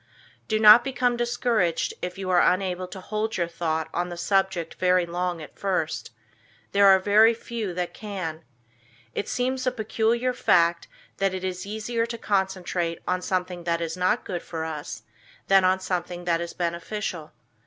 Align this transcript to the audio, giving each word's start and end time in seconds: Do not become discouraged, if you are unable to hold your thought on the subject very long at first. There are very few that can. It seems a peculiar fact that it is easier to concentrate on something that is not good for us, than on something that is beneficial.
Do 0.47 0.57
not 0.59 0.83
become 0.83 1.15
discouraged, 1.15 1.93
if 2.01 2.17
you 2.17 2.31
are 2.31 2.41
unable 2.41 2.87
to 2.87 2.99
hold 2.99 3.37
your 3.37 3.47
thought 3.47 3.87
on 3.93 4.09
the 4.09 4.17
subject 4.17 4.73
very 4.79 5.05
long 5.05 5.43
at 5.43 5.59
first. 5.59 6.09
There 6.71 6.87
are 6.87 6.97
very 6.97 7.35
few 7.35 7.71
that 7.75 7.93
can. 7.93 8.43
It 9.13 9.29
seems 9.29 9.67
a 9.67 9.71
peculiar 9.71 10.33
fact 10.33 10.87
that 11.17 11.35
it 11.35 11.43
is 11.43 11.67
easier 11.67 12.07
to 12.07 12.17
concentrate 12.17 12.97
on 13.07 13.21
something 13.21 13.63
that 13.65 13.79
is 13.79 13.95
not 13.95 14.25
good 14.25 14.41
for 14.41 14.65
us, 14.65 15.03
than 15.49 15.63
on 15.63 15.79
something 15.79 16.25
that 16.25 16.41
is 16.41 16.53
beneficial. 16.53 17.31